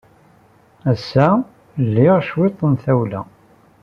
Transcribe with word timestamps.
Ass-a, 0.91 1.29
liɣ 1.93 2.17
cwiṭ 2.27 2.59
n 2.71 2.73
tawla. 2.83 3.21